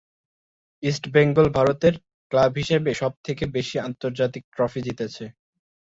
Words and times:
ইষ্ট 0.83 1.03
বেঙ্গল 1.13 1.47
ভারতের 1.57 1.93
ক্লাব 2.31 2.51
হিসাবে 2.59 2.91
সব 3.01 3.13
থেকে 3.25 3.43
বেশি 3.55 3.75
আন্তর্জাতিক 3.87 4.43
ট্রফি 4.53 4.79
জিতেছে। 4.87 5.25